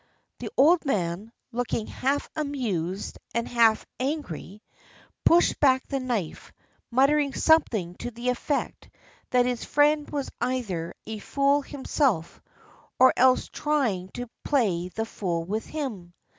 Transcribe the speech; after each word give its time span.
The 0.39 0.49
old 0.57 0.83
man, 0.83 1.31
looking 1.51 1.85
half 1.85 2.27
amused 2.35 3.19
and 3.35 3.47
half 3.47 3.85
angry, 3.99 4.63
pushed 5.25 5.59
back 5.59 5.85
the 5.85 5.99
knife, 5.99 6.51
muttering 6.89 7.35
something 7.35 7.93
to 7.97 8.09
the 8.09 8.29
effect 8.29 8.89
that 9.29 9.45
his 9.45 9.63
friend 9.63 10.09
was 10.09 10.31
either 10.41 10.95
a 11.05 11.19
fool 11.19 11.61
himself, 11.61 12.41
or 12.97 13.13
else 13.15 13.47
trying 13.53 14.09
to 14.15 14.27
play 14.43 14.87
the 14.89 15.05
fool 15.05 15.43
with 15.45 15.67
him. 15.67 16.13